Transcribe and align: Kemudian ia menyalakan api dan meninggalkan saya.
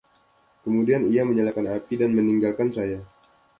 Kemudian 0.65 1.01
ia 1.13 1.21
menyalakan 1.29 1.65
api 1.77 1.93
dan 2.01 2.09
meninggalkan 2.17 2.69
saya. 2.77 2.99